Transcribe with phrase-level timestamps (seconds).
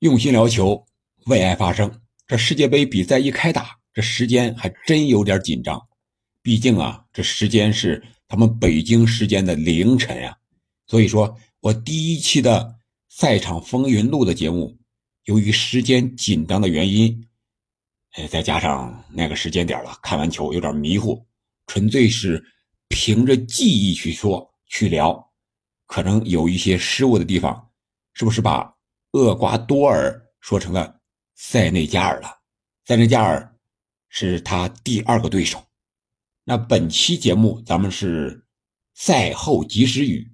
[0.00, 0.86] 用心聊球，
[1.26, 2.00] 为爱发声。
[2.26, 5.78] 这世界杯比赛一开打，这时间还真有点紧张。
[6.40, 10.34] 毕竟啊，这时间是他们北京时间的凌晨呀。
[10.86, 12.74] 所以说我第一期的
[13.10, 14.74] 赛场风云录的节目，
[15.24, 17.28] 由于时间紧张的原因，
[18.12, 21.22] 哎，再加上那个时间点了，看完球有点迷糊，
[21.66, 22.42] 纯粹是
[22.88, 25.30] 凭着记忆去说去聊，
[25.84, 27.68] 可能有一些失误的地方，
[28.14, 28.74] 是不是把？
[29.12, 31.00] 厄瓜多尔说成了
[31.34, 32.28] 塞内加尔了，
[32.86, 33.56] 塞内加尔
[34.08, 35.60] 是他第二个对手。
[36.44, 38.46] 那本期节目咱们是
[38.94, 40.32] 赛后及时雨，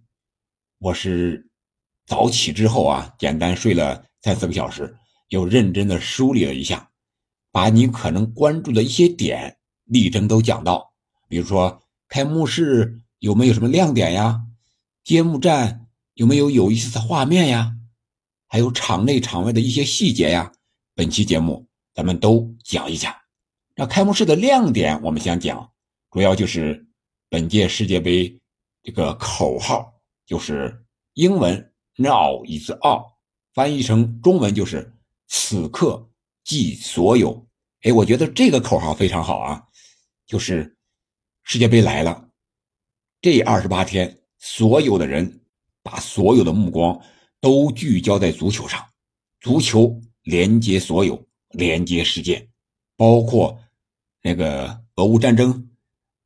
[0.79, 1.49] 我是
[2.07, 4.95] 早起之后啊，简单睡了三四个小时，
[5.29, 6.91] 又认真的梳理了一下，
[7.51, 10.93] 把你可能关注的一些点力争都讲到，
[11.29, 14.43] 比如说开幕式有没有什么亮点呀？
[15.03, 17.76] 揭幕战有没有有意思的画面呀？
[18.49, 20.53] 还有场内场外的一些细节呀，
[20.95, 23.15] 本期节目咱们都讲一讲。
[23.75, 25.71] 那开幕式的亮点，我们想讲，
[26.11, 26.87] 主要就是
[27.29, 28.41] 本届世界杯
[28.83, 29.93] 这个口号，
[30.25, 33.15] 就是英文 “Now is all”，
[33.53, 34.95] 翻译成中文就是
[35.29, 36.09] “此刻
[36.45, 37.47] 即所有”。
[37.83, 39.63] 哎，我觉得这个口号非常好啊，
[40.27, 40.77] 就是
[41.43, 42.31] 世界杯来了，
[43.21, 45.43] 这二十八天，所有的人
[45.83, 46.99] 把所有的目光。
[47.41, 48.85] 都聚焦在足球上，
[49.41, 52.49] 足球连接所有，连接世界，
[52.97, 53.59] 包括
[54.23, 55.69] 那个俄乌战争。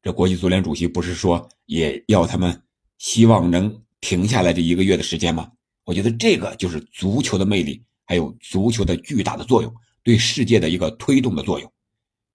[0.03, 2.63] 这国际足联主席不是说也要他们
[2.99, 5.53] 希望能停下来这一个月的时间吗？
[5.85, 11.71] 我觉得这个就是足球的魅力，还有足球的巨大的作用，对世界的一个推动的作用。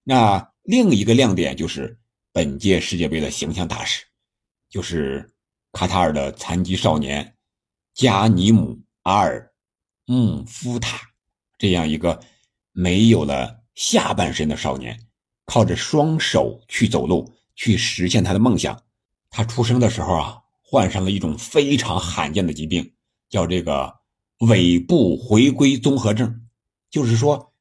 [0.03, 1.97] 那另一个亮点就是
[2.31, 4.03] 本届世界杯的形象大使，
[4.69, 5.33] 就是
[5.71, 7.34] 卡塔尔的残疾少年。
[7.95, 9.53] 加尼姆阿尔
[10.05, 10.99] 穆夫塔
[11.57, 12.19] 这样一个
[12.73, 14.99] 没有了下半身的少年，
[15.45, 18.83] 靠着双手去走路，去实现他的梦想。
[19.29, 22.91] 他出生的时候啊，患上了一种非常罕见的疾病，
[23.29, 23.95] 叫这个
[24.39, 26.47] 尾部回归综合症，
[26.89, 27.53] 就是说，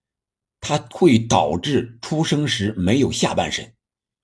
[0.59, 3.73] 他会导致出生时没有下半身。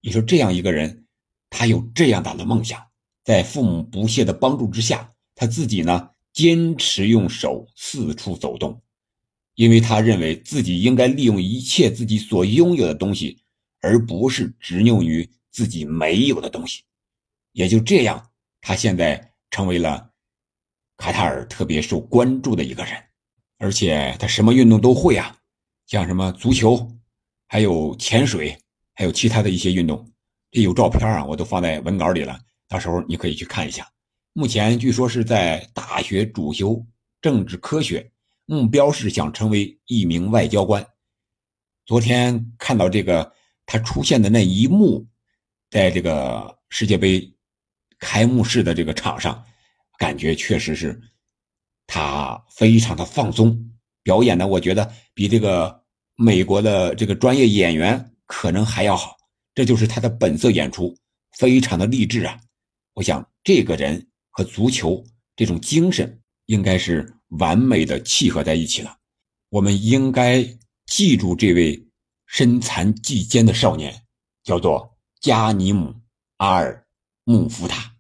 [0.01, 1.07] 你说这样一个人，
[1.51, 2.85] 他有这样大的梦想，
[3.23, 5.13] 在父母不懈的帮助之下。
[5.41, 8.83] 他自己呢，坚持用手四处走动，
[9.55, 13.39] 因为他认为自己应该利用一切自己所拥有的东西，
[13.81, 16.83] 而不是执拗于自己没有的东西。
[17.53, 18.23] 也就这样，
[18.61, 20.11] 他现在成为了
[20.99, 22.93] 卡塔尔特别受关注的一个人，
[23.57, 25.39] 而且他什么运动都会啊，
[25.87, 26.87] 像什么足球，
[27.49, 28.59] 还有潜水，
[28.93, 30.07] 还有其他的一些运动。
[30.51, 33.91] 这有照片啊，我都放在文稿里了，到时候你可以去看一下。
[34.33, 36.87] 目前据说是在大学主修
[37.21, 38.13] 政治科学，
[38.47, 40.87] 目标是想成为一名外交官。
[41.85, 43.33] 昨天看到这个
[43.67, 45.05] 他出现的那一幕，
[45.69, 47.29] 在这个世界杯
[47.99, 49.45] 开幕式的这个场上，
[49.99, 50.99] 感觉确实是
[51.89, 53.73] 他非常的放松，
[54.05, 55.83] 表演的我觉得比这个
[56.15, 59.17] 美国的这个专业演员可能还要好。
[59.57, 60.97] 这就是他的本色演出，
[61.37, 62.39] 非常的励志啊！
[62.95, 64.07] 我想这个人。
[64.31, 65.05] 和足球
[65.37, 68.97] 这种精神应该是完美的契合在一起了。
[69.49, 70.45] 我们应该
[70.87, 71.87] 记住这位
[72.27, 74.03] 身残技坚的少年，
[74.45, 75.95] 叫做加尼姆
[76.37, 76.87] 阿尔
[77.25, 77.93] 穆夫塔。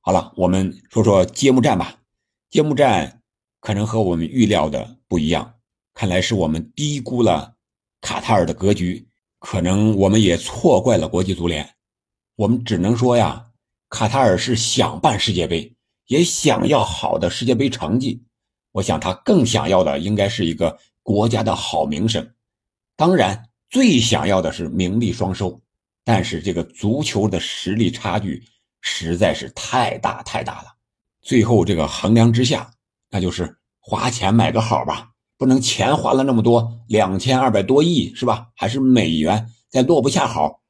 [0.00, 2.00] 好了，我们说说揭幕战吧。
[2.48, 3.22] 揭幕战
[3.60, 5.54] 可能和我们预料的不一样，
[5.92, 7.56] 看来是我们低估了
[8.00, 9.06] 卡塔尔的格局，
[9.38, 11.76] 可能我们也错怪了国际足联。
[12.36, 13.49] 我们只能说呀。
[13.90, 15.74] 卡塔尔是想办世界杯，
[16.06, 18.22] 也想要好的世界杯成绩。
[18.70, 22.32] 我想他更想要的应该是一个国家的好名声，
[22.96, 25.60] 当然最想要的是名利双收。
[26.04, 28.42] 但是这个足球的实力差距
[28.80, 30.68] 实在是太大太大了。
[31.20, 32.70] 最后这个衡量之下，
[33.10, 38.46] 那就是花钱买个好吧，不能钱花了那么多，两千二百多亿是吧？
[38.54, 40.60] 还是美元再落不下好。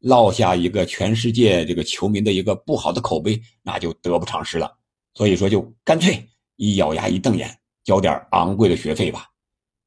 [0.00, 4.76] 落下一个全世界这个球迷的一个不好的口碑，那就得不偿失了。
[5.14, 9.26] 所以说，就干脆一咬牙一瞪眼，交点昂贵的学费吧。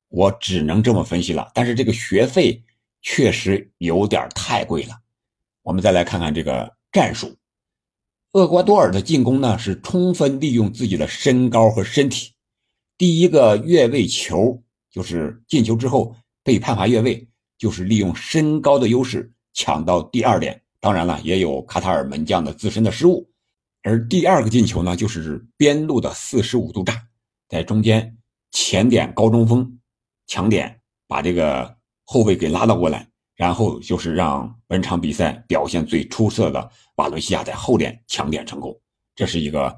[0.09, 1.51] 我只能这么分析了。
[1.53, 2.63] 但是这个学费
[3.01, 4.95] 确实有点太贵了。
[5.61, 7.35] 我们再来看看这个战术，
[8.31, 12.33] 厄瓜多尔的进攻呢是充分利用自己的身高和身体。
[12.97, 17.27] 第一个越位球就是进球之后被判罚越位，
[17.57, 19.31] 就是利用身高的优势。
[19.53, 23.29] 抢到第二点，当然了，也有卡塔尔门将的自身的失误。
[23.81, 27.01] 而第二个进球呢，就是边路的四十五度炸，
[27.47, 28.17] 在中间
[28.51, 29.79] 前点高中锋，
[30.27, 38.77] 强点把这个后卫给拉到过来，然后就是让本场比赛表现最出色的瓦伦西亚在后点抢点成功，
[39.15, 39.75] 这是一个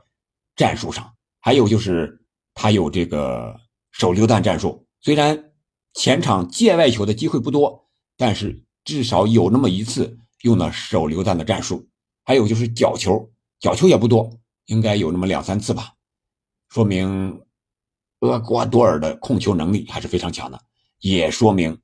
[0.55, 1.13] 战术上。
[1.39, 2.19] 还有就是
[2.53, 3.55] 他有这个
[3.91, 5.51] 手榴弹战术，虽然
[5.93, 11.87] 前场界外球的机会不多，但是至少有那么一次用了手榴弹的战术。
[12.23, 14.31] 还有就是角球，角球也不多，
[14.65, 15.93] 应该有那么两三次吧，
[16.69, 17.41] 说明。
[18.23, 20.61] 厄瓜多尔的控球能力还是非常强的，
[20.99, 21.75] 也说明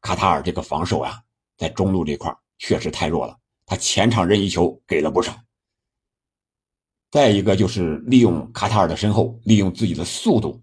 [0.00, 1.22] 卡塔尔这个防守啊，
[1.56, 3.38] 在中路这块确实太弱了。
[3.64, 5.32] 他前场任意球给了不少。
[7.12, 10.60] 再一个就是利用卡塔尔的身后，利用自己的速度，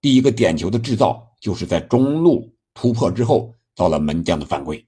[0.00, 4.82] 第一个点球的制造就是在中路突破之后遭了门将的犯规。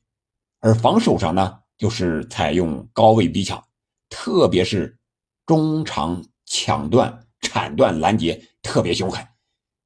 [0.60, 3.62] 而防守上呢，就是采用高位逼抢，
[4.08, 4.98] 特别是
[5.44, 9.24] 中场抢断、铲断、拦截特别凶狠。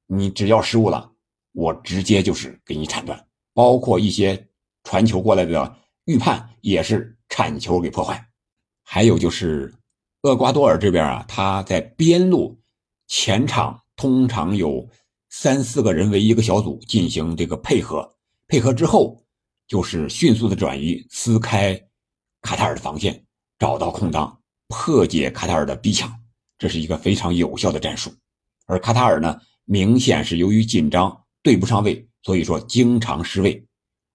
[0.07, 1.11] 你只要失误了，
[1.53, 4.47] 我直接就是给你铲断，包括一些
[4.83, 5.75] 传球过来的
[6.05, 8.27] 预判也是铲球给破坏。
[8.83, 9.73] 还有就是
[10.23, 12.59] 厄瓜多尔这边啊，他在边路
[13.07, 14.89] 前场通常有
[15.29, 18.15] 三四个人为一个小组进行这个配合，
[18.47, 19.20] 配合之后
[19.71, 21.81] 就是迅速的转移，撕开
[22.41, 23.23] 卡塔尔的防线，
[23.57, 26.13] 找到空当，破解卡塔尔的逼抢，
[26.57, 28.13] 这是一个非常有效的战术。
[28.65, 29.39] 而卡塔尔呢？
[29.63, 33.65] 明显是由于紧张对不上位，所以说经常失位，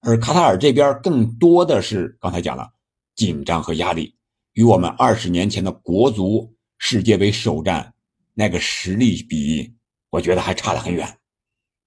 [0.03, 2.69] 而卡塔尔这边更多的是刚才讲了
[3.15, 4.15] 紧张和压力，
[4.53, 7.95] 与我们二十年前的国足世界杯首战
[8.35, 9.75] 那个实力比，
[10.11, 11.17] 我觉得还差得很远。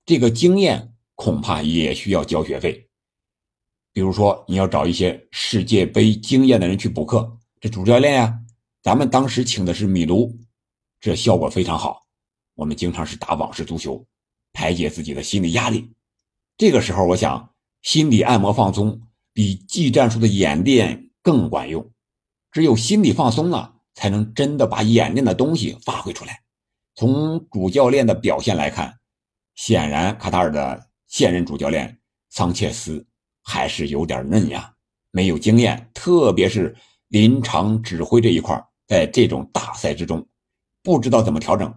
[0.07, 2.88] 这个经验恐怕也需要交学费，
[3.91, 7.38] 比如说你要找一些世界杯经验的人去补课。
[7.59, 8.39] 这主教练呀，
[8.81, 10.38] 咱们当时请的是米卢，
[11.00, 12.07] 这效果非常好。
[12.56, 14.06] 我们经常是打网式足球，
[14.53, 15.91] 排解自己的心理压力。
[16.57, 19.01] 这个时候，我想心理按摩放松
[19.33, 21.89] 比技战术的演练更管用。
[22.51, 26.42] 只有心理放松了，才能真的把演练的东西发挥出来。
[26.95, 29.00] 从主教练的表现来看，
[29.56, 32.00] 显然卡塔尔的现任主教练
[32.30, 33.06] 桑切斯
[33.44, 34.74] 还是有点嫩呀，
[35.12, 36.75] 没有经验，特别是
[37.07, 40.27] 临场指挥这一块，在这种大赛之中，
[40.83, 41.74] 不知道怎么调整。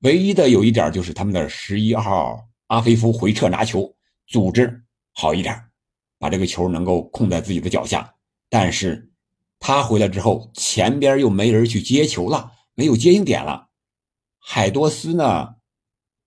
[0.00, 3.94] 唯一的有一点就是他们的十一号阿菲夫回撤拿球
[4.26, 5.58] 组织好一点，
[6.18, 8.14] 把这个球能够控在自己的脚下。
[8.50, 9.10] 但是
[9.58, 13.68] 他回来之后，前边又没人去接球了，没有接应点了。
[14.38, 15.54] 海多斯呢，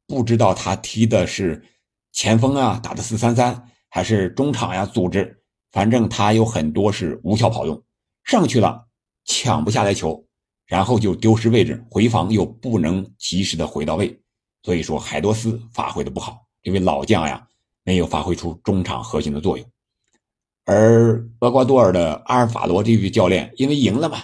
[0.07, 1.63] 不知道他踢的是
[2.12, 5.42] 前锋啊，打的四三三，还是中场呀组织，
[5.72, 7.84] 反正他有很多是无效跑动，
[8.26, 8.86] 上去了
[9.26, 10.24] 抢不下来球。
[10.68, 14.16] 然后就丢失位置，回防又不能及时的回到位，
[14.62, 17.48] 所以说海多斯发挥的不好，这位老将呀
[17.84, 19.68] 没有发挥出中场核心的作用。
[20.66, 24.20] 而厄瓜多尔的阿尔法罗这位教练因为赢了嘛，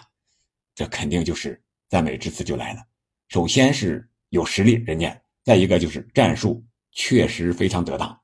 [0.76, 1.60] 这肯定就是
[1.90, 2.82] 赞美之词就来了。
[3.30, 8.20] 首先是有实力，人家再一个就是战术确实非常得当。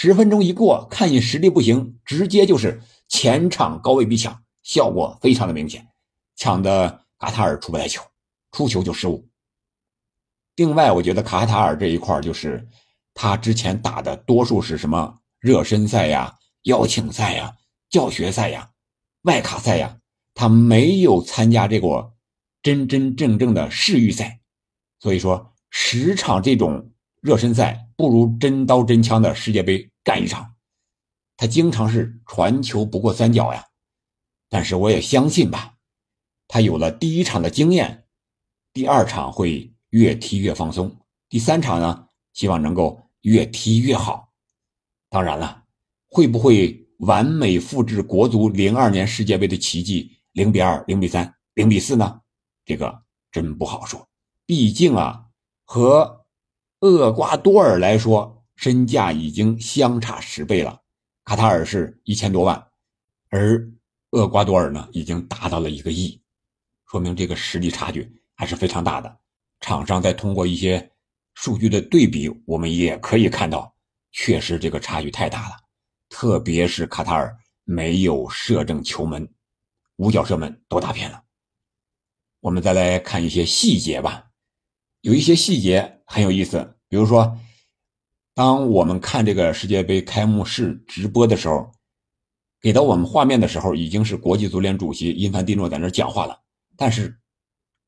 [0.00, 5.88] 十分钟一过，看你实力不行，直接就是前场高位逼抢，效果非常的明显，
[6.36, 7.00] 抢的。
[7.18, 8.00] 卡塔尔出不来球，
[8.52, 9.28] 出球就失误。
[10.54, 12.64] 另外，我觉得卡塔尔这一块就是
[13.12, 17.52] 他之前打的多数是什么热身赛呀、邀请赛呀、
[17.90, 18.70] 教学赛呀、
[19.22, 19.98] 外卡赛呀，
[20.32, 22.12] 他没有参加这个
[22.62, 24.38] 真真正正的世预赛。
[25.00, 30.54] 所以说，十场这种热身赛不如真刀真枪的世界杯干一场。
[31.36, 33.64] 他经常是传球不过三角呀，
[34.48, 35.74] 但是我也相信吧。
[36.48, 38.06] 他有了第一场的经验，
[38.72, 40.96] 第二场会越踢越放松，
[41.28, 44.32] 第三场呢，希望能够越踢越好。
[45.10, 45.64] 当然了，
[46.08, 52.20] 会不会完美复制国足零二年世界杯的奇迹，零比二、零比三、零比四呢？
[52.64, 54.08] 这个真不好说。
[54.44, 55.26] 毕竟啊，
[55.64, 56.17] 和
[56.80, 60.80] 厄瓜多尔来说，身价已经相差十倍了。
[61.24, 62.66] 卡塔尔是一千多万，
[63.30, 63.68] 而
[64.10, 66.20] 厄瓜多尔呢，已经达到了一个亿。
[66.86, 69.18] 说明这个实力差距还是非常大的。
[69.60, 70.90] 场上再通过一些
[71.34, 73.74] 数据的对比，我们也可以看到，
[74.12, 75.56] 确实这个差距太大了。
[76.08, 79.28] 特别是卡塔尔没有射正球门，
[79.96, 81.24] 五角射门都打偏了。
[82.40, 84.30] 我们再来看一些细节吧，
[85.00, 86.74] 有一些细节很有意思。
[86.88, 87.38] 比如说，
[88.34, 91.70] 当我们看这个世界杯开幕式直播的时候，
[92.62, 96.40] 给到我们画面的时候，已经是国际足联主席因凡蒂诺在那讲话了。
[96.76, 97.18] 但是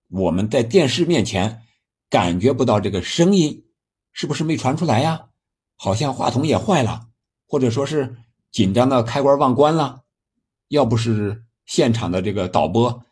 [0.09, 1.63] 我们在电视面前
[2.11, 3.65] 感觉不到这个声音
[4.13, 5.29] 是不是没传出来呀？
[5.77, 7.09] 好像话筒也坏了，
[7.49, 8.17] 或者说是
[8.53, 10.03] 紧张的开关忘关了。
[10.69, 13.03] 要不是现场的这个导播，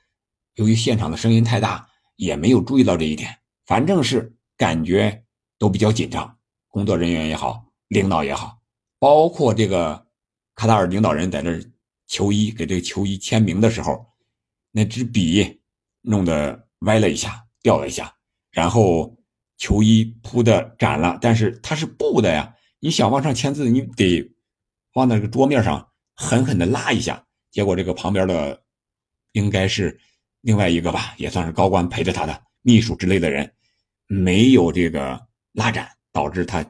[0.54, 3.38] 由于现场的声音太大，也没有注意到这一点。
[3.64, 5.24] 反正是感觉
[5.58, 6.36] 都比较紧张，
[6.66, 8.58] 工作人员也好，领导也好，
[8.98, 10.06] 包括这个
[10.54, 11.58] 卡塔尔领导人在这
[12.06, 14.04] 球衣给这个球衣签名的时候，
[14.72, 15.60] 那支笔
[16.02, 18.12] 弄得歪了一下，掉了一下，
[18.50, 19.16] 然后
[19.56, 22.54] 球衣铺的展了，但是它是布的呀。
[22.80, 24.28] 你想往上签字，你得
[24.94, 27.24] 往那个桌面上狠狠的拉一下。
[27.50, 28.62] 结果这个旁边的
[29.32, 29.98] 应该是
[30.42, 33.52] 另外一个吧，也算是高官陪着他的秘书之类的人，
[34.08, 35.20] 没有这个
[35.52, 36.64] 拉展，导致他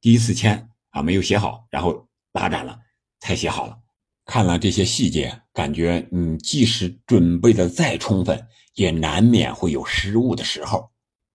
[0.00, 2.76] 第一次签啊没有写好，然后拉展了
[3.20, 3.78] 才写好了。
[4.24, 8.42] 看了这些细节，感觉你即使准备的再充分，
[8.74, 10.90] 也难免会有失误的时候。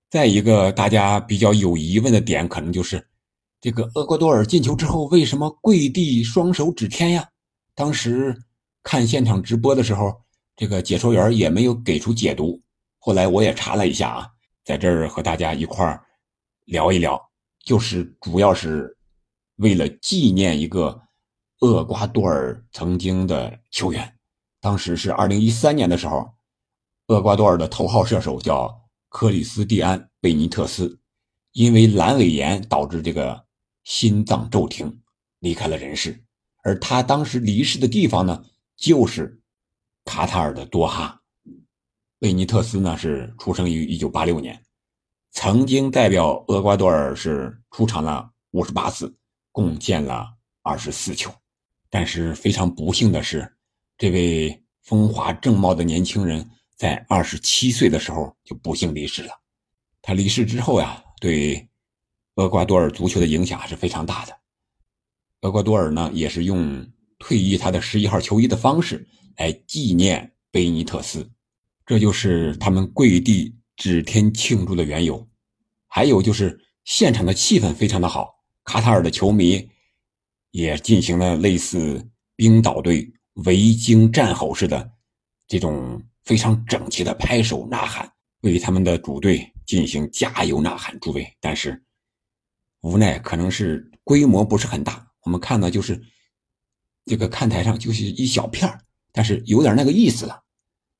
[0.09, 3.07] 再一个，大家比较有疑问的点，可能就是。
[3.61, 7.29] 这个厄瓜多尔进球之后，为什么跪地双手指天呀？
[7.75, 8.35] 当时
[8.81, 10.11] 看现场直播的时候，
[10.55, 12.59] 这个解说员也没有给出解读。
[12.97, 14.27] 后来我也查了一下啊，
[14.69, 16.05] 在这儿和大家一块儿
[16.65, 17.19] 聊一聊，
[17.65, 18.95] 就是主要是
[19.55, 21.01] 为了纪念一个
[21.61, 24.15] 厄瓜多尔曾经的球员。
[24.61, 26.29] 当时是二零一三年的时候，
[27.07, 30.99] 厄瓜多尔的头号射手叫克里斯蒂安·贝尼特斯，
[31.53, 33.43] 因为阑尾炎导致这个。
[33.85, 35.01] 心脏骤停，
[35.39, 36.23] 离开了人世。
[36.61, 38.45] 而他当时离世的地方呢，
[38.75, 39.41] 就是
[40.05, 41.18] 卡塔尔的多哈。
[42.19, 44.61] 贝尼特斯呢是出生于1986年，
[45.31, 49.15] 曾经代表厄瓜多尔是出场了58次，
[49.53, 50.27] 贡献了
[50.63, 51.31] 24球。
[51.89, 53.49] 但是非常不幸的是，
[53.97, 59.31] 这位风华正茂的年轻人在27岁的时候就不幸离世了。
[60.01, 61.65] 他离世之后呀，对。
[62.35, 64.33] 厄瓜多尔足球的影响还是非常大的。
[65.41, 71.29] 厄瓜多尔呢，也是用退役他的十一号球衣的方式来纪念贝尼特斯，
[71.89, 75.27] 这就是他们跪地指天庆祝的缘由。
[75.87, 78.31] 还有就是现场的气氛非常的好，
[78.63, 79.67] 卡塔尔的球迷
[80.51, 83.11] 也进行了类似冰岛队
[83.43, 84.91] 维京战吼似的
[85.47, 88.07] 这种非常整齐的拍手呐喊，
[88.41, 91.27] 为他们的主队进行加油呐喊助威。
[91.41, 91.83] 但是。
[92.81, 95.99] 无奈可能是规模不是很大，我们看到就是
[97.05, 98.71] 这个看台上就是一小片
[99.11, 100.43] 但是有点那个意思了。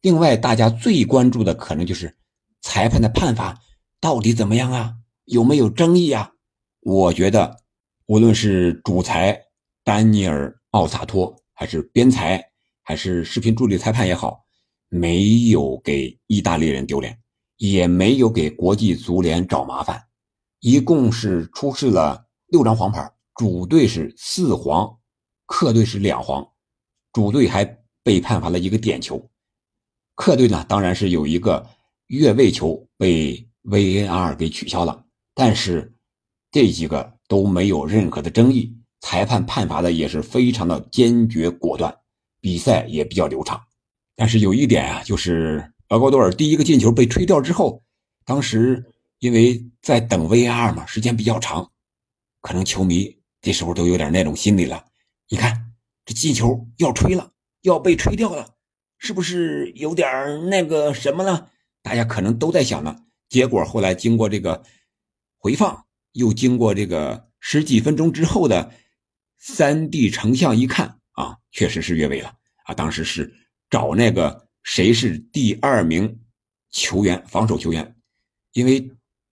[0.01, 2.17] 另外，大家最关注的可能就是
[2.61, 3.59] 裁判的判罚
[3.99, 4.95] 到底怎么样啊？
[5.25, 6.31] 有没有争议啊？
[6.79, 7.57] 我觉得，
[8.05, 9.37] 无论是主裁
[9.83, 12.51] 丹尼尔·奥萨托，还是边裁，
[12.81, 14.45] 还是视频助理裁判也好，
[14.87, 17.19] 没有给意大利人丢脸，
[17.57, 20.01] 也没有给国际足联找麻烦。
[20.61, 24.97] 一共是出示了六张黄牌，主队是四黄，
[25.45, 26.47] 客队是两黄，
[27.11, 27.65] 主队还
[28.01, 29.29] 被判罚了一个点球，
[30.19, 31.65] 客队呢当然是有一个
[32.07, 35.95] 越位球被 VAR 给取消了，但是
[36.51, 41.95] 这几个都没有任何的争议，裁判判罚的也是非常的坚决果断，
[42.41, 43.61] 比赛也比较流畅。
[44.17, 47.81] 但是有一点啊，就是厄瓜多尔第一个进球被吹掉之后，
[48.25, 48.85] 当时。
[49.21, 51.69] 因为在等 VAR 嘛，时间比较长，
[52.39, 54.85] 可能球迷这时候都有点那种心理了。
[55.27, 55.73] 你看
[56.05, 57.29] 这进球要吹了，
[57.63, 58.47] 要被吹掉了，
[58.99, 61.49] 是不是有点那个什么了？
[61.81, 62.95] 大家可能都在想呢。
[63.27, 64.61] 结果后来经过这个
[65.37, 68.71] 回放，又经过这个十几分钟之后的
[69.39, 72.31] 三 D 成像一看啊，确实是越位了
[72.65, 72.75] 啊！
[72.75, 73.33] 当时是
[73.71, 76.19] 找那个谁是第二名
[76.69, 77.95] 球员，防守球员，
[78.53, 78.91] 因为。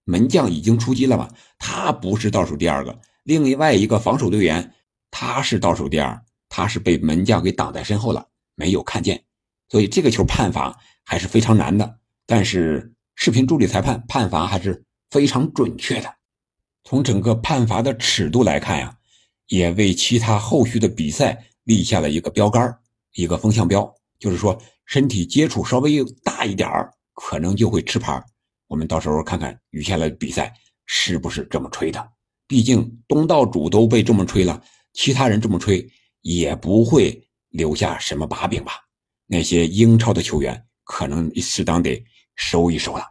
[0.09, 1.29] 门将已经出击了嘛？
[1.59, 4.73] 他不是倒数第二个，另外一个防守队员
[5.11, 9.21] 他是倒数第二，他是被门将给挡在身后了，没有看见，
[9.69, 11.99] 所以这个球判罚还是非常难的。
[12.25, 16.13] 但是视频助理裁判判罚还是非常准确的。
[16.83, 18.97] 从整个判罚的尺度来看呀，
[19.47, 22.77] 也为其他后续的比赛立下了一个标杆
[23.13, 26.69] 一个风向标，就是说身体接触稍微大一点
[27.13, 28.23] 可能就会吃牌。
[28.67, 30.53] 我们到时候看看余下来的比赛
[30.85, 32.09] 是不是这么吹的。
[32.47, 34.61] 毕竟东道主都被这么吹了，
[34.93, 35.85] 其他人这么吹
[36.21, 38.73] 也不会留下什么把柄吧？
[39.27, 42.03] 那些英超的球员可能适当得
[42.35, 43.03] 收一收了。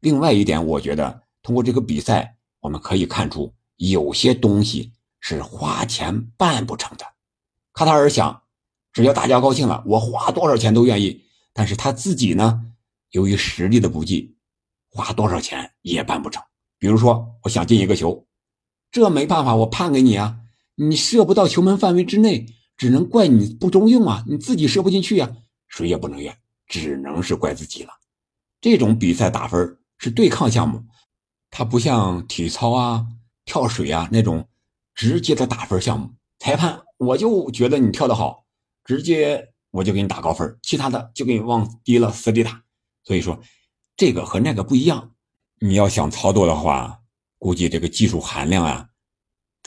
[0.00, 7.04] 另外一点，我觉得通过这个比赛，我们可以看出有些东西是花钱办不成的。
[7.72, 8.42] 卡塔尔想，
[8.92, 11.24] 只要大家高兴了，我花多少钱都愿意。
[11.52, 12.60] 但是他自己呢，
[13.10, 14.34] 由于实力的不济。
[14.88, 16.42] 花多少钱也办不成，
[16.78, 18.26] 比如说，我想进一个球，
[18.90, 20.38] 这没办法，我判给你啊，
[20.74, 22.46] 你射不到球门范围之内，
[22.78, 25.36] 只能怪你不中用啊，你自己射不进去呀，
[25.68, 27.92] 谁也不能怨，只能是怪自己了。
[28.60, 30.84] 这种比赛打分是对抗项目，
[31.50, 33.06] 它不像体操啊、
[33.44, 34.48] 跳水啊那种
[34.94, 36.14] 直接的打分项目。
[36.38, 38.44] 裁判，我就觉得你跳得好，
[38.84, 42.62] 直接我就给你打高分，其他的就给你往低了死里打。
[43.04, 43.40] 所以说，
[43.96, 45.12] 这个和那个不一样。
[45.58, 47.00] 你要想操作的话，
[47.38, 48.88] 估计这个技术含量啊，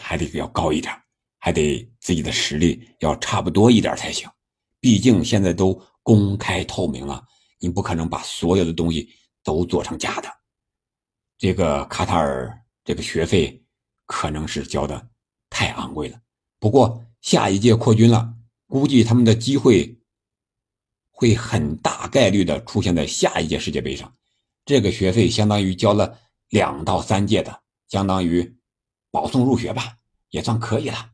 [0.01, 0.94] 还得要高一点，
[1.39, 4.29] 还得自己的实力要差不多一点才行。
[4.79, 7.24] 毕竟现在都公开透明了，
[7.60, 9.10] 你不可能把所有的东西
[9.44, 10.29] 都做成假的。
[11.38, 13.63] 这个卡塔尔这个学费
[14.06, 15.10] 可能是交的
[15.50, 16.20] 太昂贵了。
[16.60, 18.34] 不过下一届扩军了，
[18.68, 20.00] 估计他们的机会
[21.12, 24.13] 会很大概率的出现在下一届世界杯上。
[24.65, 28.58] 这个学费相当于交了两到三届的，相当于
[29.12, 29.98] 保送入学吧，
[30.29, 31.12] 也算可以了。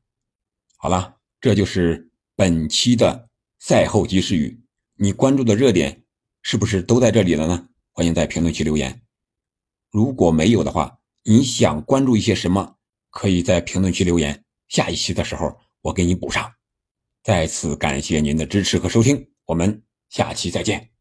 [0.77, 4.64] 好了，这就是本期的赛后及时雨。
[4.97, 6.03] 你关注的热点
[6.41, 7.67] 是不是都在这里了呢？
[7.91, 9.01] 欢迎在评论区留言。
[9.91, 12.77] 如果没有的话，你想关注一些什么，
[13.09, 14.43] 可以在评论区留言。
[14.69, 16.49] 下一期的时候，我给你补上。
[17.23, 20.94] 再次感谢您的支持和收听，我们下期再见。